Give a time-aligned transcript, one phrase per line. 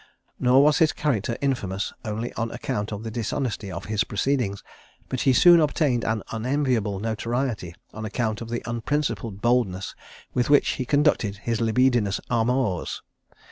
[0.39, 4.63] Nor was his character infamous only on account of the dishonesty of his proceedings,
[5.09, 9.93] but he soon obtained an unenviable notoriety on account of the unprincipled boldness
[10.33, 13.03] with which he conducted his libidinous amours.